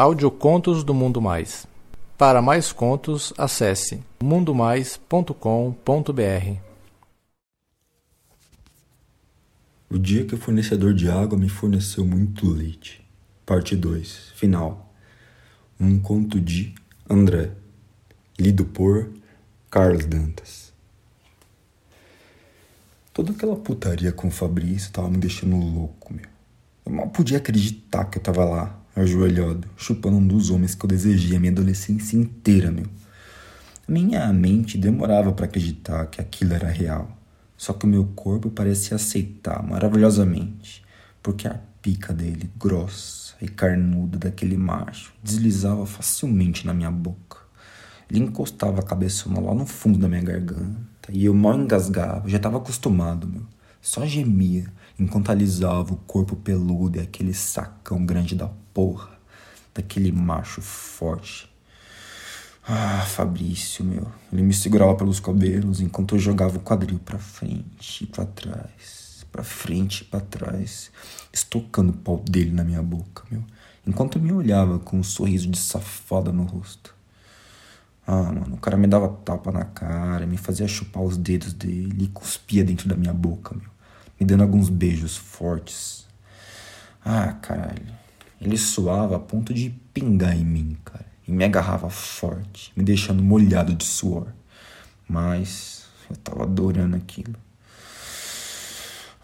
Audiocontos 0.00 0.84
do 0.84 0.94
Mundo 0.94 1.20
Mais. 1.20 1.66
Para 2.16 2.40
mais 2.40 2.70
contos, 2.70 3.34
acesse 3.36 4.00
mundomais.com.br. 4.22 6.60
O 9.90 9.98
dia 9.98 10.24
que 10.24 10.36
o 10.36 10.38
fornecedor 10.38 10.94
de 10.94 11.10
água 11.10 11.36
me 11.36 11.48
forneceu 11.48 12.04
muito 12.04 12.48
leite. 12.48 13.04
Parte 13.44 13.74
2. 13.74 14.34
Final. 14.36 14.94
Um 15.80 15.98
conto 15.98 16.40
de 16.40 16.76
André. 17.10 17.50
Lido 18.38 18.66
por 18.66 19.10
Carlos 19.68 20.06
Dantas. 20.06 20.72
Toda 23.12 23.32
aquela 23.32 23.56
putaria 23.56 24.12
com 24.12 24.28
o 24.28 24.30
Fabrício 24.30 24.92
tava 24.92 25.10
me 25.10 25.18
deixando 25.18 25.56
louco, 25.56 26.14
meu. 26.14 26.26
Eu 26.86 26.92
mal 26.92 27.08
podia 27.08 27.38
acreditar 27.38 28.04
que 28.04 28.18
eu 28.18 28.22
tava 28.22 28.44
lá, 28.44 28.77
ajoelhado, 29.00 29.68
chupando 29.76 30.16
um 30.16 30.26
dos 30.26 30.50
homens 30.50 30.74
que 30.74 30.84
eu 30.84 30.88
desejei 30.88 31.36
a 31.36 31.40
minha 31.40 31.52
adolescência 31.52 32.16
inteira, 32.16 32.70
meu. 32.70 32.86
Minha 33.86 34.30
mente 34.32 34.76
demorava 34.76 35.32
para 35.32 35.46
acreditar 35.46 36.06
que 36.06 36.20
aquilo 36.20 36.52
era 36.52 36.68
real. 36.68 37.16
Só 37.56 37.72
que 37.72 37.86
o 37.86 37.88
meu 37.88 38.04
corpo 38.14 38.50
parecia 38.50 38.96
aceitar 38.96 39.62
maravilhosamente, 39.62 40.84
porque 41.22 41.48
a 41.48 41.58
pica 41.82 42.12
dele, 42.12 42.50
grossa 42.58 43.34
e 43.40 43.48
carnuda 43.48 44.18
daquele 44.18 44.56
macho, 44.56 45.12
deslizava 45.22 45.86
facilmente 45.86 46.66
na 46.66 46.74
minha 46.74 46.90
boca. 46.90 47.38
Ele 48.10 48.20
encostava 48.20 48.80
a 48.80 48.84
cabeçona 48.84 49.40
lá 49.40 49.54
no 49.54 49.66
fundo 49.66 49.98
da 49.98 50.08
minha 50.08 50.22
garganta 50.22 51.10
e 51.10 51.24
eu 51.24 51.34
mal 51.34 51.58
engasgava, 51.58 52.28
já 52.28 52.36
estava 52.36 52.58
acostumado, 52.58 53.26
meu. 53.26 53.42
Só 53.80 54.04
gemia 54.06 54.66
enquanto 54.98 55.30
alisava 55.30 55.94
o 55.94 55.96
corpo 55.96 56.36
peludo 56.36 56.98
e 56.98 57.00
aquele 57.00 57.32
sacão 57.32 58.04
grande 58.04 58.34
da 58.34 58.50
porra, 58.78 59.10
daquele 59.74 60.12
macho 60.12 60.62
forte. 60.62 61.50
Ah, 62.64 63.04
Fabrício, 63.04 63.84
meu. 63.84 64.06
Ele 64.32 64.42
me 64.42 64.54
segurava 64.54 64.94
pelos 64.94 65.18
cabelos 65.18 65.80
enquanto 65.80 66.14
eu 66.14 66.20
jogava 66.20 66.58
o 66.58 66.60
quadril 66.60 67.00
para 67.00 67.18
frente 67.18 68.04
e 68.04 68.06
para 68.06 68.24
trás, 68.24 69.26
para 69.32 69.42
frente 69.42 70.02
e 70.02 70.04
para 70.04 70.20
trás, 70.20 70.92
estocando 71.32 71.90
o 71.90 71.96
pau 71.96 72.22
dele 72.24 72.52
na 72.52 72.62
minha 72.62 72.80
boca, 72.80 73.24
meu. 73.28 73.42
Enquanto 73.84 74.20
me 74.20 74.32
olhava 74.32 74.78
com 74.78 74.98
um 74.98 75.02
sorriso 75.02 75.50
de 75.50 75.58
safada 75.58 76.30
no 76.30 76.44
rosto. 76.44 76.94
Ah, 78.06 78.22
mano, 78.32 78.54
o 78.54 78.58
cara 78.58 78.76
me 78.76 78.86
dava 78.86 79.08
tapa 79.08 79.50
na 79.50 79.64
cara, 79.64 80.24
me 80.24 80.36
fazia 80.36 80.68
chupar 80.68 81.02
os 81.02 81.16
dedos 81.16 81.52
dele 81.52 82.04
e 82.04 82.06
cuspia 82.06 82.62
dentro 82.62 82.88
da 82.88 82.94
minha 82.94 83.12
boca, 83.12 83.56
meu 83.56 83.76
me 84.20 84.26
dando 84.26 84.42
alguns 84.42 84.68
beijos 84.68 85.16
fortes. 85.16 86.06
Ah, 87.04 87.34
caralho. 87.40 88.07
Ele 88.40 88.56
suava 88.56 89.16
a 89.16 89.18
ponto 89.18 89.52
de 89.52 89.70
pingar 89.92 90.36
em 90.36 90.44
mim, 90.44 90.76
cara. 90.84 91.06
E 91.26 91.32
me 91.32 91.44
agarrava 91.44 91.90
forte, 91.90 92.72
me 92.76 92.82
deixando 92.82 93.22
molhado 93.22 93.74
de 93.74 93.84
suor. 93.84 94.28
Mas 95.08 95.86
eu 96.08 96.16
tava 96.16 96.44
adorando 96.44 96.96
aquilo. 96.96 97.34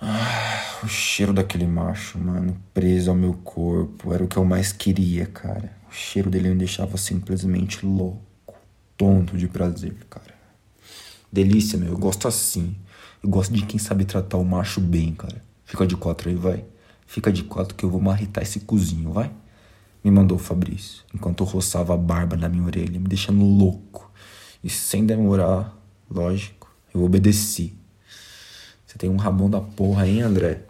Ah, 0.01 0.81
o 0.83 0.89
cheiro 0.89 1.33
daquele 1.33 1.67
macho, 1.67 2.19
mano, 2.19 2.61
preso 2.75 3.11
ao 3.11 3.17
meu 3.17 3.33
corpo, 3.35 4.13
era 4.13 4.23
o 4.23 4.29
que 4.29 4.37
eu 4.37 4.45
mais 4.45 4.73
queria, 4.73 5.25
cara. 5.27 5.73
O 5.91 5.95
cheiro 5.95 6.29
dele 6.29 6.51
me 6.51 6.57
deixava 6.57 6.99
simplesmente 6.99 7.87
louco, 7.87 8.55
tonto 8.97 9.37
de 9.37 9.49
prazer, 9.49 9.97
cara. 10.11 10.35
Delícia, 11.33 11.79
meu, 11.79 11.91
eu 11.91 11.99
gosto 11.99 12.29
assim. 12.29 12.77
Eu 13.23 13.31
gosto 13.31 13.55
de 13.55 13.65
quem 13.65 13.79
sabe 13.79 14.05
tratar 14.05 14.37
o 14.37 14.45
macho 14.45 14.81
bem, 14.81 15.15
cara. 15.15 15.43
Fica 15.65 15.87
de 15.87 15.97
quatro 15.97 16.29
aí, 16.29 16.35
vai. 16.35 16.65
Fica 17.07 17.33
de 17.33 17.45
quatro 17.45 17.75
que 17.75 17.85
eu 17.85 17.91
vou 17.91 18.01
marretar 18.01 18.43
esse 18.43 18.61
cozinho, 18.61 19.13
vai. 19.13 19.31
Me 20.03 20.11
mandou 20.11 20.37
o 20.37 20.41
Fabrício, 20.41 21.03
enquanto 21.15 21.43
eu 21.43 21.47
roçava 21.47 21.95
a 21.95 21.97
barba 21.97 22.37
na 22.37 22.49
minha 22.49 22.65
orelha, 22.65 23.01
me 23.01 23.09
deixando 23.09 23.43
louco. 23.45 24.11
E 24.63 24.69
sem 24.69 25.07
demorar, 25.07 25.75
lógico, 26.11 26.71
eu 26.93 27.03
obedeci. 27.03 27.75
Você 28.87 28.99
tem 28.99 29.11
um 29.11 29.17
rabão 29.17 29.49
da 29.49 29.61
porra, 29.61 30.07
hein, 30.07 30.23
André? 30.23 30.63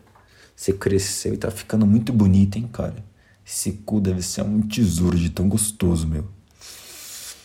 Você 0.54 0.72
cresceu 0.72 1.34
e 1.34 1.36
tá 1.36 1.50
ficando 1.50 1.86
muito 1.86 2.12
bonito, 2.12 2.56
hein, 2.56 2.68
cara? 2.72 3.04
Esse 3.46 3.72
cu 3.72 4.00
deve 4.00 4.22
ser 4.22 4.42
um 4.42 4.62
tesouro 4.62 5.18
de 5.18 5.30
tão 5.30 5.48
gostoso, 5.48 6.06
meu. 6.06 6.26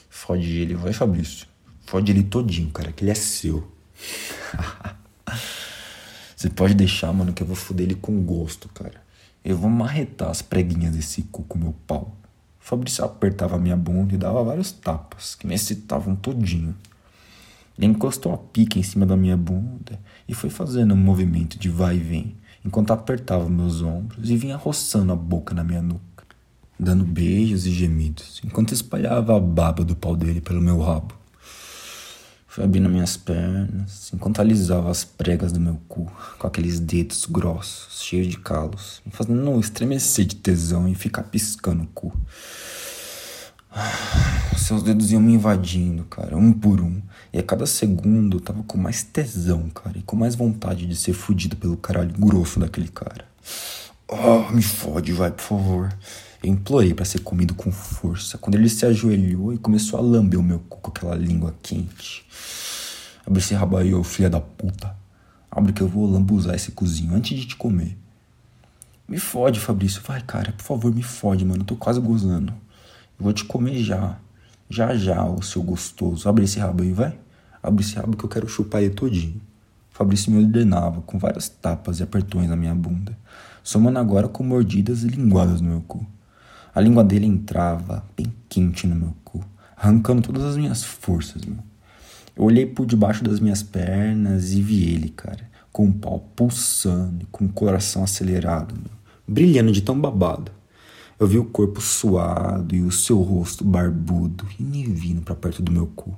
Fode 0.09 0.49
ele, 0.49 0.75
vai, 0.75 0.93
Fabrício. 0.93 1.47
Fode 1.85 2.11
ele 2.11 2.23
todinho, 2.23 2.69
cara, 2.69 2.91
que 2.91 3.03
ele 3.03 3.11
é 3.11 3.15
seu. 3.15 3.69
Você 6.39 6.49
pode 6.49 6.73
deixar, 6.73 7.11
mano, 7.11 7.33
que 7.33 7.43
eu 7.43 7.47
vou 7.47 7.53
foder 7.53 7.85
ele 7.85 7.95
com 7.95 8.23
gosto, 8.23 8.69
cara. 8.69 9.03
Eu 9.43 9.57
vou 9.57 9.69
marretar 9.69 10.29
as 10.29 10.41
preguinhas 10.41 10.95
desse 10.95 11.23
cu 11.23 11.43
com 11.43 11.59
meu 11.59 11.75
pau. 11.85 12.15
Fabrício 12.61 13.03
apertava 13.03 13.57
minha 13.57 13.75
bunda 13.75 14.15
e 14.15 14.17
dava 14.17 14.41
vários 14.41 14.71
tapas, 14.71 15.35
que 15.35 15.45
me 15.45 15.53
excitavam 15.53 16.15
todinho. 16.15 16.73
Ele 17.77 17.87
encostou 17.87 18.33
a 18.33 18.37
pica 18.37 18.79
em 18.79 18.83
cima 18.83 19.05
da 19.05 19.17
minha 19.17 19.35
bunda 19.35 19.99
e 20.29 20.33
foi 20.33 20.49
fazendo 20.49 20.93
um 20.93 20.97
movimento 20.97 21.59
de 21.59 21.67
vai 21.67 21.97
e 21.97 21.99
vem, 21.99 22.37
enquanto 22.63 22.91
apertava 22.91 23.49
meus 23.49 23.81
ombros 23.81 24.29
e 24.29 24.37
vinha 24.37 24.55
roçando 24.55 25.11
a 25.11 25.17
boca 25.17 25.53
na 25.53 25.65
minha 25.65 25.81
nuca, 25.81 26.23
dando 26.79 27.03
beijos 27.03 27.65
e 27.65 27.71
gemidos, 27.73 28.39
enquanto 28.45 28.73
espalhava 28.73 29.35
a 29.35 29.39
baba 29.41 29.83
do 29.83 29.93
pau 29.93 30.15
dele 30.15 30.39
pelo 30.39 30.61
meu 30.61 30.79
rabo. 30.79 31.18
Foi 32.49 32.63
abrindo 32.63 32.89
minhas 32.89 33.15
pernas, 33.15 34.11
enquanto 34.11 34.39
alisava 34.39 34.89
as 34.89 35.03
pregas 35.03 35.51
do 35.51 35.59
meu 35.59 35.79
cu, 35.87 36.11
com 36.39 36.47
aqueles 36.47 36.79
dedos 36.79 37.27
grossos, 37.27 38.01
cheios 38.01 38.27
de 38.27 38.39
calos, 38.39 39.03
me 39.05 39.11
fazendo 39.11 39.59
estremecer 39.59 40.25
de 40.25 40.35
tesão 40.35 40.87
e 40.87 40.95
ficar 40.95 41.21
piscando 41.23 41.83
o 41.83 41.87
cu. 41.87 42.11
Seus 44.57 44.81
dedos 44.81 45.11
iam 45.11 45.21
me 45.21 45.33
invadindo, 45.33 46.05
cara, 46.05 46.35
um 46.35 46.51
por 46.51 46.81
um. 46.81 46.99
E 47.31 47.37
a 47.37 47.43
cada 47.43 47.67
segundo 47.67 48.37
eu 48.37 48.41
tava 48.41 48.63
com 48.63 48.79
mais 48.79 49.03
tesão, 49.03 49.69
cara, 49.69 49.99
e 49.99 50.01
com 50.01 50.15
mais 50.15 50.33
vontade 50.33 50.87
de 50.87 50.95
ser 50.95 51.13
fudido 51.13 51.55
pelo 51.55 51.77
caralho 51.77 52.15
grosso 52.17 52.59
daquele 52.59 52.87
cara. 52.87 53.25
Oh, 54.07 54.51
me 54.51 54.63
fode, 54.63 55.13
vai, 55.13 55.29
por 55.29 55.43
favor. 55.43 55.93
Eu 56.41 56.49
implorei 56.49 56.93
para 56.93 57.03
ser 57.03 57.19
comido 57.19 57.53
com 57.53 57.69
força, 57.69 58.37
quando 58.37 58.55
ele 58.55 58.69
se 58.69 58.85
ajoelhou 58.85 59.53
e 59.53 59.57
começou 59.57 59.99
a 59.99 60.01
lamber 60.01 60.39
o 60.39 60.43
meu 60.43 60.59
cu 60.59 60.79
com 60.79 60.89
aquela 60.89 61.15
língua 61.15 61.53
quente. 61.61 62.25
Abre 63.27 63.39
esse 63.39 63.53
rabo 63.53 63.75
aí, 63.75 63.93
ô 63.93 64.03
filha 64.03 64.29
da 64.29 64.39
puta. 64.39 64.95
Abre 65.51 65.73
que 65.73 65.81
eu 65.81 65.87
vou 65.87 66.09
lambuzar 66.09 66.55
esse 66.55 66.71
cozinho 66.71 67.13
antes 67.13 67.37
de 67.37 67.45
te 67.45 67.55
comer. 67.57 67.97
Me 69.05 69.19
fode, 69.19 69.59
Fabrício. 69.59 70.01
Vai, 70.05 70.21
cara, 70.21 70.53
por 70.53 70.63
favor, 70.63 70.95
me 70.95 71.03
fode, 71.03 71.43
mano. 71.43 71.61
Eu 71.61 71.65
tô 71.65 71.75
quase 71.75 71.99
gozando. 71.99 72.53
Eu 73.19 73.23
vou 73.23 73.33
te 73.33 73.43
comer 73.43 73.83
já. 73.83 74.17
Já, 74.69 74.95
já, 74.95 75.25
ô 75.25 75.41
seu 75.41 75.61
gostoso. 75.61 76.29
Abre 76.29 76.45
esse 76.45 76.57
rabo 76.59 76.83
aí, 76.83 76.93
vai. 76.93 77.19
Abre 77.61 77.83
esse 77.83 77.95
rabo 77.95 78.15
que 78.15 78.23
eu 78.23 78.29
quero 78.29 78.47
chupar 78.47 78.81
ele 78.81 78.93
todinho. 78.93 79.41
Fabrício 79.89 80.31
me 80.31 80.41
ordenava, 80.41 81.01
com 81.01 81.19
várias 81.19 81.49
tapas 81.49 81.99
e 81.99 82.03
apertões 82.03 82.47
na 82.47 82.55
minha 82.55 82.73
bunda, 82.73 83.17
somando 83.61 83.99
agora 83.99 84.29
com 84.29 84.41
mordidas 84.41 85.03
e 85.03 85.07
linguadas 85.07 85.59
no 85.59 85.69
meu 85.69 85.81
cu. 85.81 86.07
A 86.73 86.79
língua 86.81 87.03
dele 87.03 87.25
entrava 87.25 88.05
bem 88.15 88.27
quente 88.47 88.85
no 88.85 88.95
meu 88.95 89.13
cu, 89.23 89.43
arrancando 89.75 90.21
todas 90.21 90.43
as 90.43 90.55
minhas 90.55 90.83
forças, 90.83 91.43
meu. 91.43 91.57
Eu 92.35 92.43
olhei 92.43 92.65
por 92.65 92.85
debaixo 92.85 93.23
das 93.23 93.39
minhas 93.39 93.63
pernas 93.63 94.53
e 94.53 94.61
vi 94.61 94.93
ele, 94.93 95.09
cara, 95.09 95.49
com 95.71 95.87
o 95.87 95.93
pau 95.93 96.19
pulsando 96.35 97.23
e 97.23 97.25
com 97.25 97.45
o 97.45 97.49
coração 97.49 98.03
acelerado, 98.03 98.75
meu, 98.75 98.91
brilhando 99.27 99.71
de 99.71 99.81
tão 99.81 99.99
babado. 99.99 100.51
Eu 101.19 101.27
vi 101.27 101.37
o 101.37 101.45
corpo 101.45 101.81
suado 101.81 102.73
e 102.73 102.81
o 102.81 102.91
seu 102.91 103.21
rosto 103.21 103.63
barbudo 103.63 104.47
e 104.57 104.63
me 104.63 104.85
vindo 104.85 105.21
para 105.21 105.35
perto 105.35 105.61
do 105.61 105.71
meu 105.71 105.87
cu. 105.87 106.17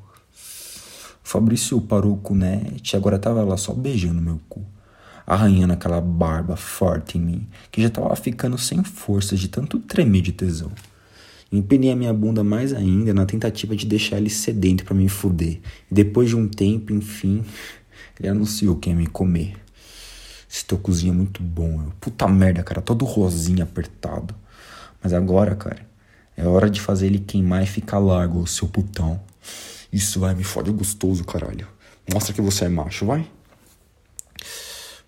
Fabrício 1.23 1.81
parou 1.81 2.13
o 2.13 2.17
cunete 2.17 2.95
e 2.95 2.97
agora 2.97 3.17
tava 3.17 3.43
lá 3.43 3.57
só 3.57 3.73
beijando 3.73 4.21
meu 4.21 4.39
cu 4.47 4.63
arranhando 5.25 5.73
aquela 5.73 6.01
barba 6.01 6.55
forte 6.55 7.17
em 7.17 7.21
mim, 7.21 7.47
que 7.71 7.81
já 7.81 7.87
estava 7.87 8.15
ficando 8.15 8.57
sem 8.57 8.83
forças 8.83 9.39
de 9.39 9.47
tanto 9.47 9.79
tremer 9.79 10.21
de 10.21 10.31
tesão. 10.31 10.71
Empenhei 11.51 11.91
a 11.91 11.95
minha 11.95 12.13
bunda 12.13 12.43
mais 12.43 12.73
ainda 12.73 13.13
na 13.13 13.25
tentativa 13.25 13.75
de 13.75 13.85
deixar 13.85 14.17
ele 14.17 14.29
sedento 14.29 14.85
para 14.85 14.95
me 14.95 15.09
fuder. 15.09 15.59
E 15.89 15.93
depois 15.93 16.29
de 16.29 16.35
um 16.35 16.47
tempo, 16.47 16.93
enfim, 16.93 17.43
ele 18.19 18.29
anunciou 18.29 18.77
que 18.77 18.89
ia 18.89 18.95
me 18.95 19.07
comer. 19.07 19.55
Esse 20.49 20.65
teu 20.65 20.77
cozinho 20.77 21.13
é 21.13 21.15
muito 21.15 21.43
bom. 21.43 21.81
Eu. 21.81 21.93
Puta 21.99 22.27
merda, 22.27 22.63
cara, 22.63 22.81
todo 22.81 23.03
rosinho 23.03 23.63
apertado. 23.63 24.33
Mas 25.03 25.13
agora, 25.13 25.55
cara, 25.55 25.85
é 26.37 26.45
hora 26.45 26.69
de 26.69 26.79
fazer 26.79 27.07
ele 27.07 27.19
queimar 27.19 27.63
e 27.63 27.67
ficar 27.67 27.99
largo, 27.99 28.47
seu 28.47 28.67
putão. 28.67 29.19
Isso 29.91 30.19
vai, 30.19 30.33
me 30.33 30.43
fode 30.43 30.71
gostoso, 30.71 31.23
caralho. 31.25 31.67
Mostra 32.11 32.33
que 32.33 32.41
você 32.41 32.65
é 32.65 32.69
macho, 32.69 33.05
vai. 33.05 33.29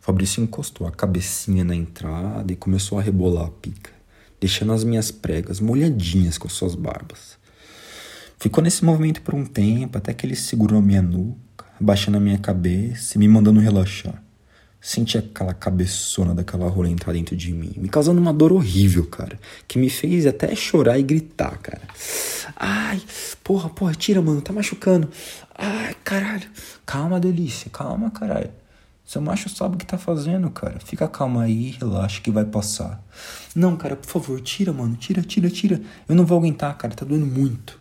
Fabrício 0.04 0.44
encostou 0.44 0.86
a 0.86 0.92
cabecinha 0.92 1.64
na 1.64 1.74
entrada 1.74 2.52
e 2.52 2.58
começou 2.58 3.00
a 3.00 3.02
rebolar 3.02 3.46
a 3.46 3.50
pica, 3.50 3.90
deixando 4.38 4.74
as 4.74 4.84
minhas 4.84 5.12
pregas 5.12 5.62
molhadinhas 5.62 6.38
com 6.38 6.50
suas 6.50 6.76
barbas. 6.76 7.38
Ficou 8.38 8.62
nesse 8.62 8.84
movimento 8.84 9.22
por 9.22 9.34
um 9.34 9.46
tempo 9.46 9.98
até 9.98 10.14
que 10.14 10.26
ele 10.26 10.36
segurou 10.36 10.80
a 10.80 10.82
minha 10.82 11.02
nuca, 11.02 11.64
abaixando 11.80 12.18
a 12.18 12.20
minha 12.20 12.38
cabeça 12.38 13.16
e 13.16 13.18
me 13.18 13.30
mandando 13.30 13.62
relaxar. 13.62 14.22
Senti 14.82 15.18
aquela 15.18 15.54
cabeçona 15.54 16.36
daquela 16.36 16.68
rola 16.68 16.90
entrar 16.90 17.14
dentro 17.14 17.38
de 17.38 17.54
mim, 17.54 17.72
me 17.78 17.88
causando 17.88 18.20
uma 18.20 18.34
dor 18.34 18.52
horrível, 18.52 19.06
cara, 19.06 19.40
que 19.70 19.80
me 19.80 19.90
fez 19.90 20.26
até 20.26 20.54
chorar 20.54 21.00
e 21.00 21.04
gritar, 21.04 21.58
cara. 21.60 21.82
Ai, 22.58 23.02
porra, 23.42 23.70
porra, 23.70 23.96
tira, 23.96 24.22
mano, 24.22 24.42
tá 24.42 24.52
machucando. 24.52 25.10
Ai, 25.58 25.96
caralho. 26.04 26.50
Calma, 26.86 27.22
delícia, 27.22 27.72
calma, 27.72 28.12
caralho. 28.12 28.52
Seu 29.06 29.22
macho 29.22 29.50
sabe 29.50 29.76
o 29.76 29.78
que 29.78 29.86
tá 29.86 29.98
fazendo, 29.98 30.50
cara. 30.50 30.80
Fica 30.80 31.08
calma 31.08 31.44
aí, 31.44 31.72
relaxa 31.72 32.22
que 32.22 32.32
vai 32.32 32.46
passar. 32.46 33.04
Não, 33.54 33.76
cara, 33.76 33.96
por 33.96 34.10
favor, 34.10 34.40
tira, 34.40 34.72
mano, 34.72 34.96
tira, 34.96 35.22
tira, 35.22 35.50
tira. 35.50 35.82
Eu 36.08 36.16
não 36.16 36.26
vou 36.26 36.38
aguentar, 36.38 36.78
cara, 36.78 36.96
tá 36.96 37.06
doendo 37.06 37.26
muito. 37.26 37.80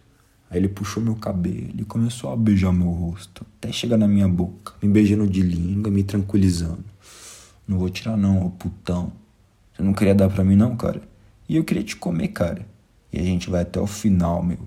Aí 0.51 0.59
ele 0.59 0.69
puxou 0.69 1.03
meu 1.03 1.15
cabelo 1.15 1.73
e 1.79 1.85
começou 1.85 2.31
a 2.31 2.37
beijar 2.37 2.73
meu 2.73 2.91
rosto, 2.91 3.47
até 3.57 3.73
chegar 3.73 3.97
na 3.97 4.07
minha 4.07 4.29
boca, 4.29 4.75
me 4.83 4.89
beijando 4.89 5.27
de 5.27 5.41
língua, 5.41 5.91
me 5.91 6.03
tranquilizando. 6.03 6.85
Não 7.67 7.79
vou 7.79 7.89
tirar 7.89 8.17
não, 8.17 8.45
ô 8.45 8.51
putão. 8.51 9.13
Você 9.73 9.83
não 9.83 9.95
queria 9.95 10.15
dar 10.15 10.29
pra 10.29 10.45
mim 10.45 10.57
não, 10.57 10.77
cara? 10.77 11.01
E 11.49 11.57
eu 11.57 11.65
queria 11.65 11.83
te 11.83 11.97
comer, 11.97 12.29
cara. 12.29 12.67
E 13.13 13.19
a 13.19 13.23
gente 13.23 13.49
vai 13.49 13.63
até 13.63 13.81
o 13.81 13.87
final, 13.87 14.43
meu. 14.43 14.59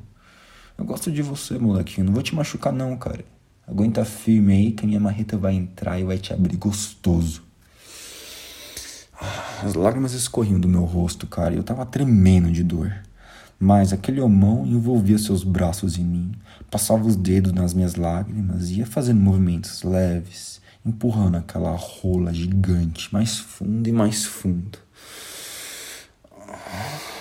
Eu 0.77 0.85
gosto 0.85 1.11
de 1.11 1.21
você, 1.21 1.57
molequinho. 1.59 2.07
Não 2.07 2.13
vou 2.13 2.23
te 2.23 2.33
machucar 2.33 2.73
não, 2.73 2.97
cara. 2.97 3.23
Aguenta 3.67 4.05
firme 4.05 4.53
aí 4.53 4.71
que 4.71 4.85
a 4.85 4.87
minha 4.87 4.99
marreta 4.99 5.37
vai 5.37 5.55
entrar 5.55 5.99
e 5.99 6.03
vai 6.03 6.17
te 6.17 6.31
abrir 6.31 6.55
gostoso. 6.55 7.43
As 9.63 9.73
lágrimas 9.73 10.13
escorriam 10.13 10.59
do 10.59 10.67
meu 10.67 10.83
rosto, 10.83 11.25
cara, 11.25 11.53
e 11.53 11.57
eu 11.57 11.63
tava 11.63 11.85
tremendo 11.85 12.51
de 12.51 12.63
dor. 12.63 12.93
Mas 13.59 13.93
aquele 13.93 14.19
homão 14.19 14.65
envolvia 14.67 15.17
seus 15.17 15.43
braços 15.43 15.97
em 15.97 16.03
mim, 16.03 16.31
passava 16.69 17.07
os 17.07 17.15
dedos 17.15 17.53
nas 17.53 17.73
minhas 17.73 17.95
lágrimas 17.95 18.69
e 18.69 18.79
ia 18.79 18.85
fazendo 18.85 19.19
movimentos 19.21 19.81
leves, 19.81 20.61
empurrando 20.85 21.37
aquela 21.37 21.71
rola 21.71 22.33
gigante 22.33 23.11
mais 23.11 23.39
fundo 23.39 23.87
e 23.87 23.91
mais 23.91 24.25
fundo. 24.25 24.77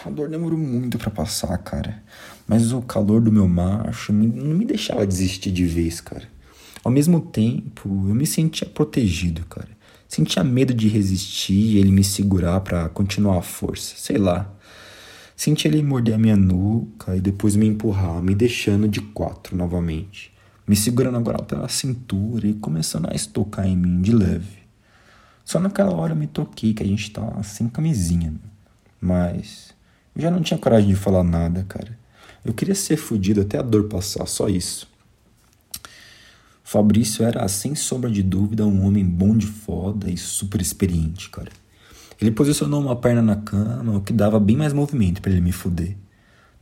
A 0.05 0.11
dor 0.11 0.29
demorou 0.29 0.59
muito 0.59 0.99
para 0.99 1.11
passar, 1.11 1.57
cara. 1.59 2.03
Mas 2.47 2.73
o 2.73 2.83
calor 2.83 3.23
do 3.23 3.33
meu 3.33 3.49
macho 3.49 4.13
não 4.13 4.55
me 4.55 4.67
deixava 4.67 5.07
desistir 5.07 5.51
de 5.51 5.65
vez, 5.65 6.01
cara. 6.01 6.34
Ao 6.85 6.93
mesmo 6.93 7.19
tempo, 7.19 7.89
eu 8.09 8.15
me 8.15 8.27
sentia 8.27 8.69
protegido, 8.69 9.47
cara. 9.47 9.71
Sentia 10.07 10.45
medo 10.45 10.75
de 10.75 10.87
resistir 10.87 11.79
ele 11.79 11.91
me 11.91 12.05
segurar 12.05 12.61
para 12.61 12.91
continuar 12.91 13.39
a 13.39 13.43
força. 13.43 13.95
Sei 13.97 14.19
lá. 14.19 14.53
Senti 15.35 15.67
ele 15.67 15.83
morder 15.83 16.15
a 16.15 16.19
minha 16.19 16.37
nuca 16.37 17.17
e 17.17 17.21
depois 17.21 17.57
me 17.57 17.67
empurrar, 17.67 18.23
me 18.23 18.35
deixando 18.35 18.87
de 18.87 19.01
quatro 19.01 19.57
novamente, 19.57 20.33
me 20.69 20.77
segurando 20.77 21.17
agora 21.17 21.43
pela 21.43 21.69
cintura 21.69 22.47
e 22.47 22.55
começando 22.55 23.11
a 23.11 23.15
estocar 23.15 23.67
em 23.67 23.77
mim 23.77 24.01
de 24.01 24.13
leve. 24.13 24.59
Só 25.45 25.59
naquela 25.59 25.93
hora 25.93 26.13
eu 26.13 26.17
me 26.17 26.27
toquei 26.29 26.73
que 26.73 26.83
a 26.83 26.87
gente 26.87 27.11
tá 27.11 27.43
sem 27.43 27.69
camisinha, 27.69 28.33
mas 29.01 29.75
eu 30.15 30.23
já 30.23 30.31
não 30.31 30.41
tinha 30.41 30.59
coragem 30.59 30.91
de 30.91 30.97
falar 30.97 31.25
nada, 31.25 31.65
cara. 31.69 31.99
Eu 32.45 32.55
queria 32.55 32.75
ser 32.75 32.97
fudido 32.97 33.41
até 33.41 33.59
a 33.59 33.63
dor 33.63 33.85
passar, 33.85 34.27
só 34.27 34.49
isso. 34.49 34.94
Fabrício 36.75 37.25
era, 37.25 37.47
sem 37.47 37.77
sombra 37.77 38.11
de 38.11 38.21
dúvida, 38.21 38.67
um 38.67 38.85
homem 38.85 39.05
bom 39.05 39.37
de 39.37 39.47
foda 39.47 40.11
e 40.11 40.17
super 40.17 40.61
experiente, 40.61 41.31
cara. 41.31 41.53
Ele 42.21 42.33
posicionou 42.33 42.81
uma 42.81 42.97
perna 42.97 43.23
na 43.23 43.37
cama, 43.37 43.97
o 43.97 44.01
que 44.01 44.13
dava 44.13 44.41
bem 44.41 44.57
mais 44.57 44.73
movimento 44.73 45.23
para 45.23 45.31
ele 45.31 45.41
me 45.41 45.53
fuder. 45.53 45.97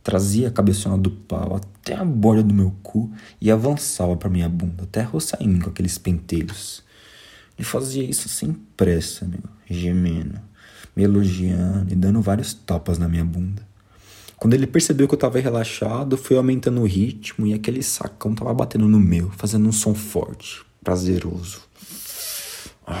Trazia 0.03 0.49
a 0.49 0.51
cabeçona 0.51 0.99
do 0.99 1.09
pau 1.09 1.55
até 1.55 1.95
a 1.95 2.05
borda 2.05 2.43
do 2.43 2.53
meu 2.53 2.75
cu 2.83 3.11
e 3.41 3.49
avançava 3.49 4.15
para 4.15 4.29
minha 4.29 4.47
bunda, 4.47 4.83
até 4.83 5.01
mim 5.47 5.59
com 5.59 5.71
aqueles 5.71 5.97
pentelhos. 5.97 6.83
Ele 7.57 7.65
fazia 7.65 8.03
isso 8.03 8.29
sem 8.29 8.53
pressa, 8.77 9.25
meu, 9.25 9.41
gemendo, 9.67 10.39
me 10.95 11.05
elogiando 11.05 11.91
e 11.91 11.95
dando 11.95 12.21
vários 12.21 12.53
tapas 12.53 12.99
na 12.99 13.09
minha 13.09 13.25
bunda. 13.25 13.65
Quando 14.43 14.55
ele 14.55 14.67
percebeu 14.67 15.07
que 15.07 15.13
eu 15.13 15.17
tava 15.17 15.39
relaxado, 15.39 16.17
foi 16.17 16.35
aumentando 16.35 16.81
o 16.81 16.85
ritmo 16.85 17.47
e 17.47 17.53
aquele 17.53 17.81
sacão 17.81 18.35
tava 18.35 18.53
batendo 18.53 18.89
no 18.89 18.99
meu, 18.99 19.31
fazendo 19.37 19.69
um 19.69 19.71
som 19.71 19.95
forte, 19.95 20.61
prazeroso. 20.83 21.61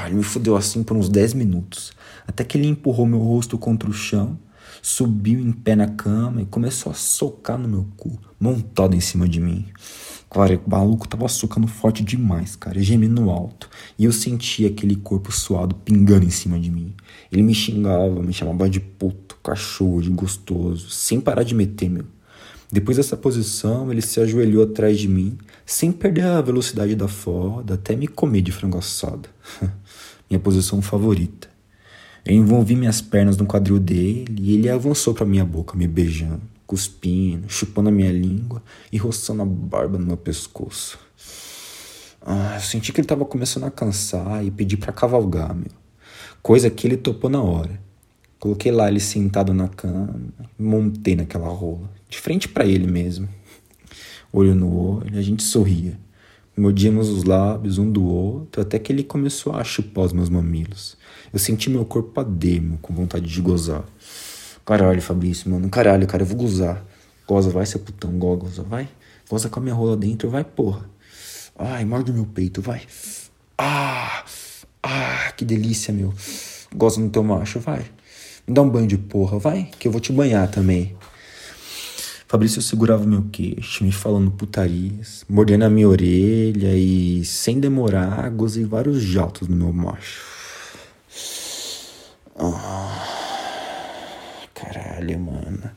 Ele 0.05 0.15
me 0.15 0.23
fudeu 0.23 0.55
assim 0.55 0.83
por 0.83 0.95
uns 0.95 1.09
10 1.09 1.33
minutos, 1.33 1.91
até 2.25 2.45
que 2.45 2.57
ele 2.57 2.67
empurrou 2.67 3.05
meu 3.05 3.19
rosto 3.19 3.57
contra 3.57 3.89
o 3.89 3.93
chão, 3.93 4.39
subiu 4.83 5.39
em 5.39 5.53
pé 5.53 5.77
na 5.77 5.87
cama 5.87 6.41
e 6.41 6.45
começou 6.45 6.91
a 6.91 6.95
socar 6.95 7.57
no 7.57 7.69
meu 7.69 7.87
cu, 7.95 8.19
montado 8.37 8.93
em 8.93 8.99
cima 8.99 9.29
de 9.29 9.39
mim. 9.39 9.65
Claro, 10.29 10.61
o 10.65 10.69
maluco 10.69 11.07
tava 11.07 11.25
socando 11.29 11.67
forte 11.67 12.03
demais, 12.03 12.57
cara, 12.57 12.81
gemendo 12.81 13.29
alto, 13.29 13.69
e 13.97 14.03
eu 14.03 14.11
sentia 14.11 14.67
aquele 14.67 14.97
corpo 14.97 15.31
suado 15.31 15.73
pingando 15.73 16.25
em 16.25 16.29
cima 16.29 16.59
de 16.59 16.69
mim. 16.69 16.93
Ele 17.31 17.43
me 17.43 17.55
xingava, 17.55 18.21
me 18.21 18.33
chamava 18.33 18.69
de 18.69 18.81
puto, 18.81 19.37
cachorro, 19.41 20.01
de 20.01 20.09
gostoso, 20.09 20.89
sem 20.89 21.21
parar 21.21 21.43
de 21.43 21.55
meter, 21.55 21.89
meu. 21.89 22.05
Depois 22.69 22.97
dessa 22.97 23.15
posição, 23.15 23.89
ele 23.89 24.01
se 24.01 24.19
ajoelhou 24.19 24.63
atrás 24.63 24.99
de 24.99 25.07
mim, 25.07 25.37
sem 25.65 25.93
perder 25.93 26.25
a 26.25 26.41
velocidade 26.41 26.93
da 26.93 27.07
foda, 27.07 27.75
até 27.75 27.95
me 27.95 28.07
comer 28.07 28.41
de 28.41 28.51
frango 28.51 28.79
assado. 28.79 29.29
Minha 30.29 30.39
posição 30.39 30.81
favorita. 30.81 31.52
Eu 32.25 32.33
envolvi 32.33 32.75
minhas 32.75 33.01
pernas 33.01 33.37
no 33.37 33.45
quadril 33.45 33.79
dele 33.79 34.35
e 34.39 34.53
ele 34.53 34.69
avançou 34.69 35.13
para 35.13 35.25
minha 35.25 35.43
boca, 35.43 35.75
me 35.75 35.87
beijando, 35.87 36.41
cuspindo, 36.65 37.49
chupando 37.49 37.89
a 37.89 37.91
minha 37.91 38.11
língua 38.11 38.63
e 38.91 38.97
roçando 38.97 39.41
a 39.41 39.45
barba 39.45 39.97
no 39.97 40.05
meu 40.05 40.17
pescoço. 40.17 40.97
Ah, 42.21 42.53
eu 42.55 42.61
senti 42.61 42.93
que 42.93 43.01
ele 43.01 43.05
estava 43.05 43.25
começando 43.25 43.65
a 43.65 43.71
cansar 43.71 44.45
e 44.45 44.49
pedi 44.49 44.77
para 44.77 44.93
cavalgar, 44.93 45.53
meu. 45.53 45.71
Coisa 46.41 46.69
que 46.69 46.87
ele 46.87 46.95
topou 46.95 47.29
na 47.29 47.41
hora. 47.41 47.81
Coloquei 48.39 48.71
lá 48.71 48.87
ele 48.87 48.99
sentado 48.99 49.53
na 49.53 49.67
cama 49.67 50.19
montei 50.57 51.15
naquela 51.15 51.47
rola, 51.47 51.89
de 52.09 52.17
frente 52.17 52.47
para 52.47 52.65
ele 52.65 52.87
mesmo. 52.87 53.27
Olho 54.31 54.55
no 54.55 54.73
olho, 54.73 55.17
a 55.17 55.21
gente 55.21 55.43
sorria. 55.43 55.99
Mordíamos 56.55 57.09
os 57.09 57.23
lábios 57.23 57.79
um 57.79 57.91
do 57.91 58.05
outro 58.05 58.61
até 58.61 58.77
que 58.77 58.93
ele 58.93 59.03
começou 59.03 59.55
a 59.55 59.63
chupar 59.63 60.05
os 60.05 60.13
meus 60.13 60.29
mamilos. 60.29 60.95
Eu 61.33 61.39
senti 61.39 61.67
meu 61.67 61.83
corpo 61.83 62.19
ademo, 62.19 62.77
com 62.79 62.93
vontade 62.93 63.27
de 63.27 63.41
gozar. 63.41 63.83
Caralho, 64.63 65.01
Fabrício, 65.01 65.49
mano, 65.49 65.67
caralho, 65.67 66.05
cara, 66.05 66.21
eu 66.21 66.27
vou 66.27 66.37
gozar. 66.37 66.85
Goza, 67.27 67.49
vai, 67.49 67.65
seu 67.65 67.79
putão, 67.79 68.11
goza, 68.19 68.61
vai. 68.61 68.87
Goza 69.27 69.49
com 69.49 69.59
a 69.59 69.63
minha 69.63 69.73
rola 69.73 69.97
dentro, 69.97 70.29
vai, 70.29 70.43
porra. 70.43 70.87
Ai, 71.57 71.85
morde 71.85 72.13
meu 72.13 72.25
peito, 72.25 72.61
vai. 72.61 72.81
Ah, 73.57 74.23
ah, 74.83 75.31
que 75.35 75.43
delícia, 75.43 75.91
meu. 75.91 76.13
Goza 76.75 77.01
no 77.01 77.09
teu 77.09 77.23
macho, 77.23 77.59
vai. 77.59 77.83
Me 78.47 78.53
dá 78.53 78.61
um 78.61 78.69
banho 78.69 78.85
de 78.85 78.97
porra, 78.97 79.39
vai, 79.39 79.71
que 79.79 79.87
eu 79.87 79.91
vou 79.91 79.99
te 79.99 80.11
banhar 80.11 80.51
também. 80.51 80.95
Fabrício 82.33 82.63
segurava 82.63 83.05
meu 83.05 83.25
queixo, 83.31 83.83
me 83.83 83.91
falando 83.91 84.31
putarias, 84.31 85.23
mordendo 85.29 85.65
a 85.65 85.69
minha 85.69 85.87
orelha 85.87 86.75
e, 86.75 87.23
sem 87.23 87.59
demorar, 87.59 88.27
gozei 88.31 88.65
vários 88.65 89.03
jatos 89.03 89.47
no 89.47 89.55
meu 89.55 89.71
macho. 89.71 90.23
Oh, 92.33 92.55
caralho, 94.51 95.19
mano. 95.19 95.69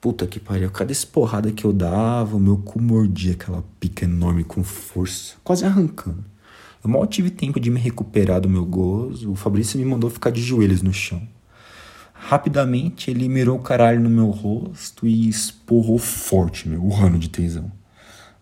Puta 0.00 0.28
que 0.28 0.38
pariu. 0.38 0.70
Cada 0.70 0.92
esporrada 0.92 1.50
que 1.50 1.64
eu 1.64 1.72
dava, 1.72 2.36
o 2.36 2.40
meu 2.40 2.58
cu 2.58 2.80
mordia 2.80 3.32
aquela 3.32 3.64
pica 3.80 4.04
enorme 4.04 4.44
com 4.44 4.62
força, 4.62 5.34
quase 5.42 5.64
arrancando. 5.64 6.24
Eu 6.84 6.88
mal 6.88 7.04
tive 7.04 7.30
tempo 7.30 7.58
de 7.58 7.68
me 7.68 7.80
recuperar 7.80 8.40
do 8.40 8.48
meu 8.48 8.64
gozo. 8.64 9.32
O 9.32 9.34
Fabrício 9.34 9.76
me 9.76 9.84
mandou 9.84 10.08
ficar 10.08 10.30
de 10.30 10.40
joelhos 10.40 10.82
no 10.82 10.92
chão. 10.92 11.20
Rapidamente 12.28 13.10
ele 13.10 13.26
mirou 13.26 13.56
o 13.56 13.62
caralho 13.62 13.98
no 13.98 14.10
meu 14.10 14.28
rosto 14.28 15.06
e 15.06 15.30
esporrou 15.30 15.96
forte, 15.96 16.68
meu, 16.68 16.84
urrando 16.84 17.18
de 17.18 17.30
tesão. 17.30 17.72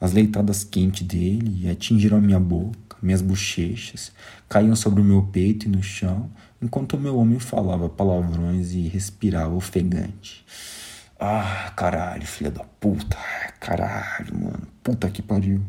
As 0.01 0.13
leitadas 0.13 0.65
quentes 0.65 1.07
dele 1.07 1.71
atingiram 1.71 2.19
a 2.19 2.21
minha 2.21 2.41
boca, 2.41 2.97
minhas 3.01 3.23
bochechas, 3.23 4.11
caíam 4.49 4.75
sobre 4.75 5.01
o 5.01 5.05
meu 5.05 5.23
peito 5.23 5.67
e 5.67 5.69
no 5.69 5.85
chão, 5.85 6.29
enquanto 6.61 6.95
o 6.95 6.99
meu 6.99 7.17
homem 7.17 7.39
falava 7.39 7.89
palavrões 7.89 8.73
e 8.73 8.89
respirava 8.89 9.55
ofegante. 9.55 10.45
Ah, 11.17 11.73
caralho, 11.77 12.27
filha 12.27 12.51
da 12.51 12.65
puta. 12.65 13.17
Caralho, 13.61 14.35
mano. 14.35 14.67
Puta 14.83 15.09
que 15.09 15.23
pariu. 15.23 15.63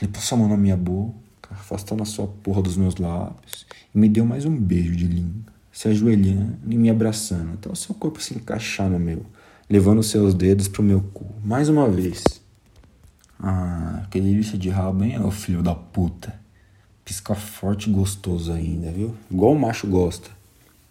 Ele 0.00 0.12
passou 0.12 0.36
a 0.36 0.38
mão 0.38 0.48
na 0.50 0.56
minha 0.56 0.76
boca, 0.76 1.50
afastando 1.50 2.04
a 2.04 2.06
sua 2.06 2.28
porra 2.28 2.62
dos 2.62 2.76
meus 2.76 2.94
lábios, 2.94 3.66
e 3.92 3.98
me 3.98 4.08
deu 4.08 4.24
mais 4.24 4.44
um 4.44 4.56
beijo 4.56 4.94
de 4.94 5.08
língua 5.08 5.58
se 5.80 5.88
ajoelhando 5.88 6.58
e 6.68 6.76
me 6.76 6.90
abraçando, 6.90 7.54
até 7.54 7.72
o 7.72 7.74
seu 7.74 7.94
corpo 7.94 8.22
se 8.22 8.34
encaixar 8.34 8.90
no 8.90 8.98
meu, 8.98 9.24
levando 9.66 10.02
seus 10.02 10.34
dedos 10.34 10.68
pro 10.68 10.82
meu 10.82 11.00
cu, 11.00 11.24
mais 11.42 11.70
uma 11.70 11.88
vez. 11.88 12.22
Ah, 13.38 14.06
que 14.10 14.20
delícia 14.20 14.58
de 14.58 14.68
rabo, 14.68 15.04
hein, 15.04 15.18
ô 15.24 15.30
filho 15.30 15.62
da 15.62 15.74
puta. 15.74 16.38
Pisca 17.02 17.34
forte 17.34 17.88
e 17.88 17.92
gostoso 17.94 18.52
ainda, 18.52 18.90
viu? 18.90 19.14
Igual 19.30 19.54
o 19.54 19.58
macho 19.58 19.86
gosta. 19.86 20.28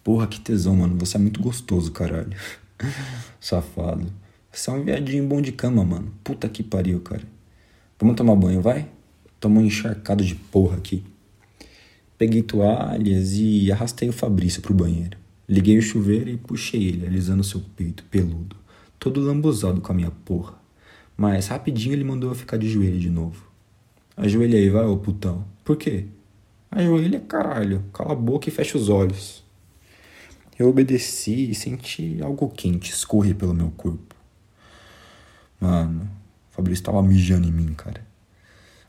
Porra, 0.02 0.26
que 0.26 0.40
tesão, 0.40 0.74
mano. 0.74 0.98
Você 0.98 1.16
é 1.16 1.20
muito 1.20 1.40
gostoso, 1.40 1.92
caralho. 1.92 2.36
Safado. 3.40 4.12
Você 4.50 4.70
é 4.70 4.72
um 4.72 4.82
viadinho 4.82 5.24
bom 5.24 5.40
de 5.40 5.52
cama, 5.52 5.84
mano. 5.84 6.12
Puta 6.24 6.48
que 6.48 6.64
pariu, 6.64 6.98
cara. 6.98 7.22
Vamos 7.96 8.16
tomar 8.16 8.34
banho, 8.34 8.60
vai? 8.60 8.88
Toma 9.38 9.60
um 9.60 9.64
encharcado 9.64 10.24
de 10.24 10.34
porra 10.34 10.78
aqui. 10.78 11.04
Peguei 12.20 12.42
toalhas 12.42 13.32
e 13.32 13.72
arrastei 13.72 14.10
o 14.10 14.12
Fabrício 14.12 14.60
pro 14.60 14.74
banheiro. 14.74 15.16
Liguei 15.48 15.78
o 15.78 15.82
chuveiro 15.82 16.28
e 16.28 16.36
puxei 16.36 16.88
ele, 16.88 17.06
alisando 17.06 17.42
seu 17.42 17.62
peito 17.74 18.04
peludo, 18.10 18.56
todo 18.98 19.22
lambuzado 19.22 19.80
com 19.80 19.90
a 19.90 19.94
minha 19.94 20.10
porra. 20.10 20.52
Mas 21.16 21.46
rapidinho 21.46 21.94
ele 21.94 22.04
mandou 22.04 22.28
eu 22.28 22.34
ficar 22.34 22.58
de 22.58 22.68
joelho 22.68 23.00
de 23.00 23.08
novo. 23.08 23.50
Ajoelha 24.14 24.58
aí, 24.58 24.68
vai, 24.68 24.84
ô 24.84 24.98
putão. 24.98 25.46
Por 25.64 25.78
quê? 25.78 26.08
Ajoelha, 26.70 27.20
caralho. 27.20 27.84
Cala 27.90 28.12
a 28.12 28.16
boca 28.16 28.50
e 28.50 28.52
fecha 28.52 28.76
os 28.76 28.90
olhos. 28.90 29.42
Eu 30.58 30.68
obedeci 30.68 31.50
e 31.50 31.54
senti 31.54 32.20
algo 32.20 32.50
quente 32.50 32.92
escorrer 32.92 33.34
pelo 33.34 33.54
meu 33.54 33.70
corpo. 33.70 34.14
Mano, 35.58 36.02
o 36.50 36.54
Fabrício 36.54 36.84
tava 36.84 37.02
mijando 37.02 37.48
em 37.48 37.50
mim, 37.50 37.72
cara. 37.72 38.09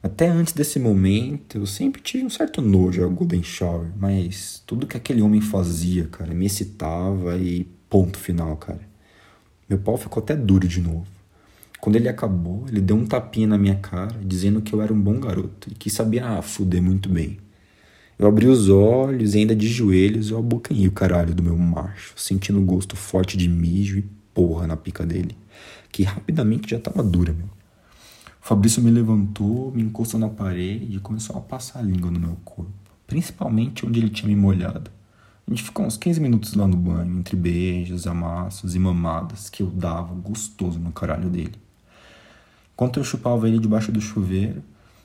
Até 0.03 0.27
antes 0.27 0.51
desse 0.51 0.79
momento, 0.79 1.59
eu 1.59 1.65
sempre 1.67 2.01
tive 2.01 2.25
um 2.25 2.29
certo 2.29 2.59
nojo 2.59 3.03
ao 3.03 3.09
Golden 3.11 3.43
Shower, 3.43 3.91
mas 3.95 4.63
tudo 4.65 4.87
que 4.87 4.97
aquele 4.97 5.21
homem 5.21 5.41
fazia, 5.41 6.07
cara, 6.07 6.33
me 6.33 6.47
excitava 6.47 7.37
e 7.37 7.65
ponto 7.87 8.17
final, 8.17 8.57
cara. 8.57 8.81
Meu 9.69 9.77
pau 9.77 9.95
ficou 9.97 10.23
até 10.23 10.35
duro 10.35 10.67
de 10.67 10.81
novo. 10.81 11.05
Quando 11.79 11.97
ele 11.97 12.09
acabou, 12.09 12.65
ele 12.67 12.81
deu 12.81 12.95
um 12.95 13.05
tapinha 13.05 13.45
na 13.45 13.59
minha 13.59 13.75
cara, 13.75 14.15
dizendo 14.25 14.59
que 14.59 14.73
eu 14.73 14.81
era 14.81 14.91
um 14.91 14.99
bom 14.99 15.19
garoto 15.19 15.69
e 15.71 15.75
que 15.75 15.89
sabia 15.89 16.25
ah, 16.25 16.41
fuder 16.41 16.81
muito 16.81 17.07
bem. 17.07 17.37
Eu 18.17 18.27
abri 18.27 18.47
os 18.47 18.69
olhos 18.69 19.35
e 19.35 19.37
ainda 19.37 19.55
de 19.55 19.67
joelhos 19.67 20.31
eu 20.31 20.39
abocanhei 20.39 20.87
o 20.87 20.91
caralho 20.91 21.35
do 21.35 21.43
meu 21.43 21.55
macho, 21.55 22.13
sentindo 22.17 22.59
o 22.59 22.65
gosto 22.65 22.95
forte 22.95 23.37
de 23.37 23.47
mijo 23.47 23.99
e 23.99 24.05
porra 24.33 24.65
na 24.65 24.75
pica 24.75 25.05
dele, 25.05 25.37
que 25.91 26.01
rapidamente 26.03 26.71
já 26.71 26.79
tava 26.79 27.03
dura, 27.03 27.33
meu. 27.33 27.60
O 28.43 28.47
Fabrício 28.47 28.81
me 28.81 28.89
levantou, 28.89 29.71
me 29.71 29.83
encostou 29.83 30.19
na 30.19 30.27
parede 30.27 30.95
e 30.95 30.99
começou 30.99 31.37
a 31.37 31.41
passar 31.41 31.79
a 31.79 31.83
língua 31.83 32.09
no 32.09 32.19
meu 32.19 32.35
corpo, 32.43 32.71
principalmente 33.05 33.85
onde 33.85 33.99
ele 33.99 34.09
tinha 34.09 34.27
me 34.27 34.35
molhado. 34.35 34.89
A 35.45 35.51
gente 35.51 35.61
ficou 35.61 35.85
uns 35.85 35.95
15 35.95 36.19
minutos 36.19 36.55
lá 36.55 36.67
no 36.67 36.75
banho, 36.75 37.19
entre 37.19 37.35
beijos, 37.35 38.07
amassos 38.07 38.73
e 38.73 38.79
mamadas 38.79 39.47
que 39.47 39.61
eu 39.61 39.67
dava 39.67 40.15
gostoso 40.15 40.79
no 40.79 40.91
caralho 40.91 41.29
dele. 41.29 41.53
Enquanto 42.73 42.99
eu 42.99 43.03
chupava 43.03 43.47
ele 43.47 43.59
debaixo 43.59 43.91
do 43.91 44.01
chuveiro, 44.01 44.63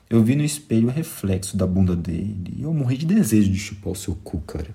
eu 0.09 0.23
vi 0.23 0.35
no 0.35 0.43
espelho 0.43 0.87
o 0.87 0.91
reflexo 0.91 1.55
da 1.55 1.67
bunda 1.67 1.95
dele 1.95 2.55
e 2.57 2.63
eu 2.63 2.73
morri 2.73 2.97
de 2.97 3.05
desejo 3.05 3.51
de 3.51 3.59
chupar 3.59 3.93
o 3.93 3.95
seu 3.95 4.15
cu, 4.15 4.39
cara. 4.41 4.73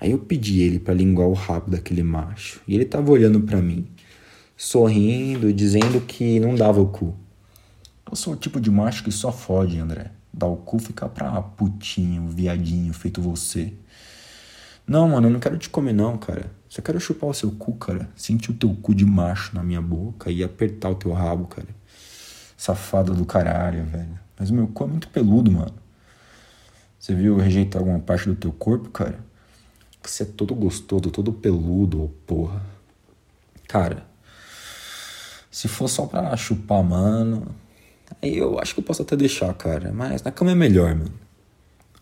Aí 0.00 0.10
eu 0.10 0.18
pedi 0.18 0.60
ele 0.60 0.80
para 0.80 0.94
linguar 0.94 1.28
o 1.28 1.32
rabo 1.32 1.70
daquele 1.70 2.02
macho 2.02 2.60
e 2.66 2.74
ele 2.74 2.84
tava 2.84 3.12
olhando 3.12 3.40
para 3.40 3.62
mim, 3.62 3.86
sorrindo, 4.56 5.52
dizendo 5.52 6.00
que 6.00 6.40
não 6.40 6.56
dava 6.56 6.80
o 6.80 6.88
cu. 6.88 7.14
Eu 8.08 8.16
sou 8.16 8.34
o 8.34 8.36
tipo 8.36 8.60
de 8.60 8.70
macho 8.70 9.04
que 9.04 9.10
só 9.10 9.32
fode, 9.32 9.78
André. 9.78 10.10
Dá 10.32 10.46
o 10.46 10.56
cu 10.56 10.78
fica 10.78 11.08
pra 11.08 11.40
putinho, 11.40 12.28
viadinho, 12.28 12.92
feito 12.92 13.20
você. 13.22 13.72
Não, 14.86 15.08
mano, 15.08 15.28
eu 15.28 15.32
não 15.32 15.40
quero 15.40 15.56
te 15.56 15.70
comer 15.70 15.92
não, 15.92 16.18
cara. 16.18 16.50
Só 16.68 16.82
quero 16.82 17.00
chupar 17.00 17.30
o 17.30 17.34
seu 17.34 17.50
cu, 17.52 17.74
cara. 17.74 18.08
Sentir 18.16 18.50
o 18.50 18.54
teu 18.54 18.74
cu 18.74 18.94
de 18.94 19.04
macho 19.04 19.54
na 19.54 19.62
minha 19.62 19.80
boca 19.80 20.30
e 20.30 20.42
apertar 20.44 20.90
o 20.90 20.94
teu 20.94 21.12
rabo, 21.12 21.46
cara. 21.46 21.68
Safado 22.56 23.14
do 23.14 23.24
caralho, 23.24 23.84
velho. 23.84 24.18
Mas 24.38 24.50
o 24.50 24.54
meu 24.54 24.66
cu 24.66 24.84
é 24.84 24.86
muito 24.88 25.08
peludo, 25.08 25.50
mano. 25.50 25.74
Você 26.98 27.14
viu 27.14 27.36
rejeitar 27.36 27.80
alguma 27.80 27.98
parte 27.98 28.28
do 28.28 28.34
teu 28.34 28.52
corpo, 28.52 28.90
cara? 28.90 29.18
Você 30.02 30.24
é 30.24 30.26
todo 30.26 30.54
gostoso, 30.54 31.10
todo 31.10 31.32
peludo, 31.32 32.04
oh, 32.04 32.08
porra. 32.26 32.62
Cara, 33.68 34.06
se 35.50 35.68
for 35.68 35.88
só 35.88 36.06
pra 36.06 36.36
chupar, 36.36 36.82
mano, 36.82 37.54
aí 38.20 38.36
eu 38.36 38.58
acho 38.58 38.74
que 38.74 38.80
eu 38.80 38.84
posso 38.84 39.02
até 39.02 39.16
deixar, 39.16 39.52
cara. 39.54 39.92
Mas 39.92 40.22
na 40.22 40.30
cama 40.30 40.52
é 40.52 40.54
melhor, 40.54 40.94
mano. 40.94 41.12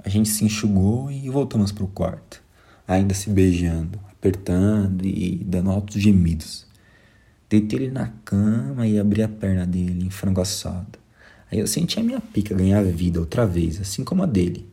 A 0.04 0.08
gente 0.08 0.28
se 0.28 0.44
enxugou 0.44 1.10
e 1.10 1.28
voltamos 1.28 1.70
pro 1.70 1.86
quarto. 1.86 2.42
Ainda 2.86 3.14
se 3.14 3.30
beijando, 3.30 3.98
apertando 4.10 5.04
e 5.04 5.42
dando 5.44 5.70
altos 5.70 6.00
gemidos. 6.00 6.66
Deitei 7.48 7.80
ele 7.80 7.90
na 7.90 8.08
cama 8.24 8.86
e 8.86 8.98
abri 8.98 9.22
a 9.22 9.28
perna 9.28 9.66
dele, 9.66 10.06
em 10.06 10.10
frango 10.10 10.40
assado. 10.40 10.98
Aí 11.50 11.58
eu 11.58 11.66
senti 11.66 12.00
a 12.00 12.02
minha 12.02 12.20
pica 12.20 12.54
ganhar 12.54 12.82
vida 12.84 13.20
outra 13.20 13.46
vez, 13.46 13.80
assim 13.80 14.02
como 14.02 14.22
a 14.22 14.26
dele. 14.26 14.66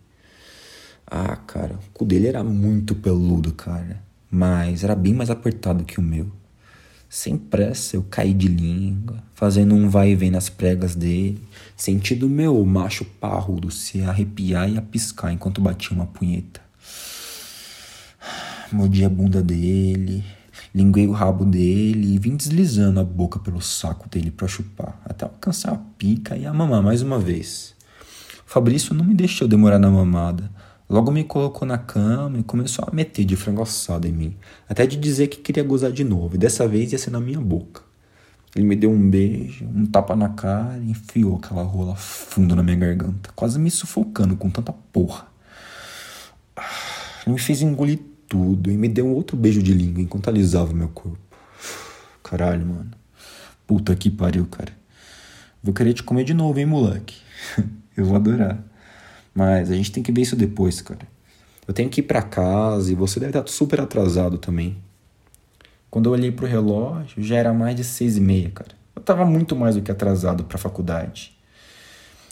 Ah, 1.05 1.35
cara, 1.35 1.73
o 1.73 1.91
cu 1.93 2.05
dele 2.05 2.27
era 2.27 2.43
muito 2.43 2.95
peludo, 2.95 3.51
cara. 3.53 4.01
Mas 4.31 4.83
era 4.83 4.95
bem 4.95 5.13
mais 5.13 5.29
apertado 5.29 5.83
que 5.83 5.99
o 5.99 6.03
meu. 6.03 6.31
Sem 7.09 7.37
pressa, 7.37 7.95
eu 7.95 8.03
caí 8.03 8.33
de 8.33 8.47
língua, 8.47 9.23
fazendo 9.33 9.73
um 9.73 9.89
vai 9.89 10.11
e 10.11 10.15
vem 10.15 10.29
nas 10.29 10.47
pregas 10.47 10.95
dele, 10.95 11.43
sentindo 11.75 12.29
meu 12.29 12.63
macho 12.63 13.03
parrudo 13.03 13.71
se 13.71 14.01
arrepiar 14.01 14.69
e 14.69 14.77
a 14.77 14.81
piscar 14.81 15.33
enquanto 15.33 15.59
batia 15.59 15.95
uma 15.95 16.05
punheta. 16.05 16.61
Mordi 18.71 19.03
a 19.03 19.09
bunda 19.09 19.41
dele, 19.41 20.23
Linguei 20.73 21.07
o 21.07 21.11
rabo 21.11 21.45
dele 21.45 22.13
e 22.13 22.19
vim 22.19 22.35
deslizando 22.35 22.99
a 22.99 23.03
boca 23.03 23.39
pelo 23.39 23.59
saco 23.59 24.07
dele 24.07 24.29
para 24.29 24.47
chupar, 24.47 25.01
até 25.03 25.25
alcançar 25.25 25.73
a 25.73 25.77
pica 25.97 26.37
e 26.37 26.45
a 26.45 26.53
mamar 26.53 26.83
mais 26.83 27.01
uma 27.01 27.17
vez. 27.17 27.73
Fabrício 28.45 28.93
não 28.93 29.03
me 29.03 29.15
deixou 29.15 29.47
demorar 29.47 29.79
na 29.79 29.89
mamada. 29.89 30.51
Logo 30.89 31.11
me 31.11 31.23
colocou 31.23 31.67
na 31.67 31.77
cama 31.77 32.39
e 32.39 32.43
começou 32.43 32.83
a 32.87 32.91
meter 32.91 33.23
de 33.23 33.35
frango 33.35 33.61
assado 33.61 34.07
em 34.07 34.11
mim, 34.11 34.35
até 34.67 34.87
de 34.87 34.97
dizer 34.97 35.27
que 35.27 35.37
queria 35.37 35.61
gozar 35.61 35.91
de 35.91 36.03
novo, 36.03 36.33
e 36.33 36.37
dessa 36.39 36.67
vez 36.67 36.91
ia 36.91 36.97
ser 36.97 37.11
na 37.11 37.19
minha 37.19 37.39
boca. 37.39 37.83
Ele 38.55 38.65
me 38.65 38.75
deu 38.75 38.89
um 38.89 39.09
beijo, 39.09 39.65
um 39.65 39.85
tapa 39.85 40.15
na 40.15 40.29
cara 40.29 40.79
e 40.79 40.89
enfiou 40.89 41.35
aquela 41.35 41.61
rola 41.61 41.95
fundo 41.95 42.55
na 42.55 42.63
minha 42.63 42.75
garganta, 42.75 43.29
quase 43.35 43.59
me 43.59 43.69
sufocando 43.69 44.35
com 44.35 44.49
tanta 44.49 44.73
porra. 44.91 45.27
Ele 47.23 47.35
me 47.35 47.39
fez 47.39 47.61
engolir 47.61 47.99
tudo 48.27 48.71
e 48.71 48.75
me 48.75 48.89
deu 48.89 49.05
um 49.05 49.13
outro 49.13 49.37
beijo 49.37 49.61
de 49.61 49.71
língua 49.71 50.01
enquanto 50.01 50.27
alisava 50.27 50.73
meu 50.73 50.89
corpo. 50.89 51.19
Caralho, 52.23 52.65
mano. 52.65 52.91
Puta 53.67 53.95
que 53.95 54.09
pariu, 54.09 54.47
cara. 54.47 54.73
Vou 55.61 55.71
querer 55.71 55.93
te 55.93 56.01
comer 56.01 56.23
de 56.23 56.33
novo, 56.33 56.57
hein, 56.59 56.65
moleque? 56.65 57.15
Eu 57.95 58.05
vou 58.05 58.15
adorar. 58.15 58.68
Mas 59.33 59.71
a 59.71 59.75
gente 59.75 59.91
tem 59.91 60.03
que 60.03 60.11
ver 60.11 60.21
isso 60.21 60.35
depois, 60.35 60.81
cara. 60.81 61.07
Eu 61.67 61.73
tenho 61.73 61.89
que 61.89 62.01
ir 62.01 62.03
para 62.03 62.21
casa 62.21 62.91
e 62.91 62.95
você 62.95 63.19
deve 63.19 63.37
estar 63.37 63.47
super 63.47 63.79
atrasado 63.79 64.37
também. 64.37 64.77
Quando 65.89 66.07
eu 66.07 66.13
olhei 66.13 66.31
pro 66.31 66.47
relógio, 66.47 67.21
já 67.21 67.35
era 67.37 67.53
mais 67.53 67.75
de 67.75 67.83
seis 67.83 68.17
e 68.17 68.21
meia, 68.21 68.49
cara. 68.49 68.71
Eu 68.95 69.01
tava 69.01 69.25
muito 69.25 69.55
mais 69.55 69.75
do 69.75 69.81
que 69.81 69.91
atrasado 69.91 70.43
pra 70.43 70.57
faculdade. 70.57 71.35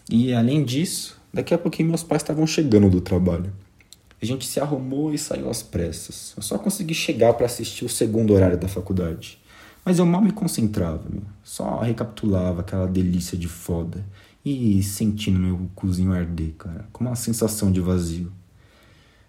E 0.09 0.33
além 0.33 0.63
disso, 0.63 1.19
daqui 1.33 1.53
a 1.53 1.57
pouquinho 1.57 1.89
meus 1.89 2.03
pais 2.03 2.21
estavam 2.21 2.45
chegando 2.47 2.89
do 2.89 3.01
trabalho. 3.01 3.53
A 4.21 4.25
gente 4.25 4.47
se 4.47 4.59
arrumou 4.59 5.13
e 5.13 5.17
saiu 5.17 5.49
às 5.49 5.61
pressas. 5.61 6.33
Eu 6.35 6.41
só 6.41 6.57
consegui 6.57 6.95
chegar 6.95 7.33
para 7.33 7.45
assistir 7.45 7.85
o 7.85 7.89
segundo 7.89 8.33
horário 8.33 8.57
da 8.57 8.67
faculdade. 8.67 9.39
Mas 9.85 9.99
eu 9.99 10.05
mal 10.05 10.21
me 10.21 10.31
concentrava, 10.31 11.03
meu. 11.09 11.21
Só 11.43 11.79
recapitulava 11.81 12.61
aquela 12.61 12.87
delícia 12.87 13.37
de 13.37 13.47
foda. 13.47 14.03
E 14.49 14.81
sentindo 14.81 15.37
meu 15.37 15.69
cozinho 15.75 16.13
arder, 16.13 16.53
cara. 16.57 16.87
Com 16.93 17.03
uma 17.03 17.17
sensação 17.17 17.69
de 17.69 17.81
vazio. 17.81 18.31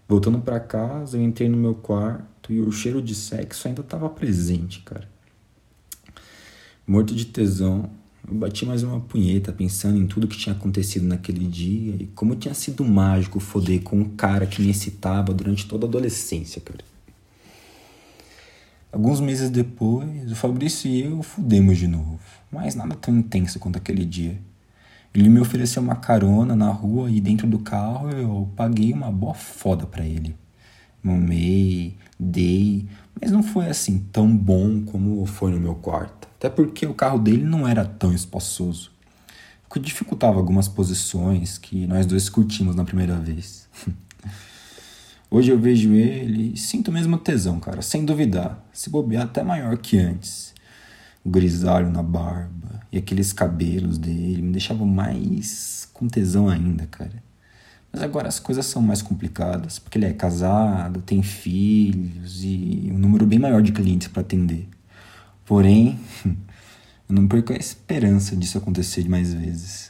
Voltando 0.07 0.39
para 0.39 0.61
casa, 0.61 1.17
eu 1.17 1.23
entrei 1.23 1.49
no 1.49 1.57
meu 1.57 1.75
quarto 1.75 2.53
e 2.53 2.61
o 2.61 2.71
cheiro 2.71 3.03
de 3.03 3.17
sexo 3.17 3.67
ainda 3.67 3.81
estava 3.81 4.09
presente, 4.09 4.81
cara. 4.81 5.09
Morto 6.87 7.17
de 7.17 7.27
tesão, 7.27 7.91
eu 8.27 8.35
bati 8.35 8.65
mais 8.65 8.85
uma 8.85 9.01
punheta 9.01 9.53
pensando 9.53 9.99
em 9.99 10.07
tudo 10.07 10.29
que 10.29 10.39
tinha 10.39 10.55
acontecido 10.55 11.05
naquele 11.05 11.47
dia 11.47 11.97
e 11.99 12.07
como 12.15 12.37
tinha 12.37 12.55
sido 12.55 12.85
mágico 12.85 13.41
foder 13.41 13.83
com 13.83 13.99
um 13.99 14.09
cara 14.11 14.47
que 14.47 14.63
me 14.63 14.71
excitava 14.71 15.35
durante 15.35 15.67
toda 15.67 15.85
a 15.85 15.89
adolescência, 15.89 16.61
cara. 16.61 16.85
Alguns 18.93 19.19
meses 19.19 19.51
depois, 19.51 20.31
o 20.31 20.37
Fabrício 20.37 20.89
e 20.89 21.03
eu 21.03 21.25
fudemos 21.25 21.77
de 21.77 21.89
novo, 21.89 22.21
mas 22.53 22.77
nada 22.77 22.95
tão 22.95 23.19
intenso 23.19 23.59
quanto 23.59 23.79
aquele 23.79 24.05
dia. 24.05 24.41
Ele 25.15 25.29
me 25.29 25.41
ofereceu 25.41 25.83
uma 25.83 25.97
carona 25.97 26.55
na 26.55 26.71
rua 26.71 27.11
e 27.11 27.21
dentro 27.21 27.47
do 27.47 27.59
carro 27.59 28.11
eu 28.11 28.49
paguei 28.55 28.93
uma 28.93 29.11
boa 29.11 29.35
foda 29.35 29.87
pra 29.87 30.05
ele. 30.05 30.37
Mamei, 31.03 31.97
dei, 32.19 32.87
mas 33.21 33.31
não 33.31 33.43
foi 33.43 33.67
assim 33.69 33.99
tão 34.13 34.37
bom 34.37 34.83
como 34.83 35.25
foi 35.27 35.51
no 35.51 35.61
meu 35.61 35.75
quarto. 35.75 36.29
Até 36.37 36.49
porque 36.49 36.87
o 36.87 36.95
carro 36.95 37.19
dele 37.19 37.45
não 37.45 37.67
era 37.67 37.85
tão 37.85 38.13
espaçoso. 38.13 38.91
O 39.69 39.75
que 39.75 39.81
dificultava 39.81 40.39
algumas 40.39 40.69
posições 40.69 41.59
que 41.59 41.87
nós 41.87 42.07
dois 42.07 42.29
curtimos 42.29 42.75
na 42.75 42.85
primeira 42.85 43.17
vez. 43.17 43.69
Hoje 45.31 45.51
eu 45.51 45.59
vejo 45.59 45.93
ele 45.93 46.55
e 46.55 46.57
sinto 46.57 46.91
mesmo 46.91 47.19
tesão, 47.19 47.61
cara, 47.61 47.83
sem 47.83 48.05
duvidar. 48.05 48.65
Se 48.73 48.89
bobear 48.89 49.25
até 49.25 49.43
maior 49.43 49.77
que 49.77 49.99
antes. 49.99 50.55
Grisalho 51.29 51.91
na 51.91 52.03
barba 52.03 52.81
e 52.91 52.99
aqueles 52.99 53.33
cabelos 53.33 53.99
dele 53.99 54.43
me 54.43 54.53
deixavam 54.53 54.87
mais 54.87 55.89
com 55.93 56.09
tesão 56.09 56.49
ainda, 56.49 56.87
cara. 56.87 57.23
Mas 57.93 58.03
agora 58.03 58.29
as 58.29 58.39
coisas 58.39 58.67
são 58.67 58.83
mais 58.83 59.01
complicadas, 59.01 59.79
porque 59.79 59.99
ele 59.99 60.07
é 60.07 60.13
casado, 60.13 61.01
tem 61.01 61.23
filhos 61.23 62.45
e 62.45 62.91
um 62.93 62.99
número 62.99 63.27
bem 63.27 63.39
maior 63.39 63.63
de 63.63 63.73
clientes 63.73 64.09
para 64.09 64.21
atender. 64.21 64.69
Porém, 65.45 65.99
eu 67.09 67.15
não 67.15 67.27
perco 67.27 67.53
a 67.53 67.57
esperança 67.57 68.37
disso 68.37 68.59
acontecer 68.59 69.09
mais 69.09 69.33
vezes. 69.33 69.88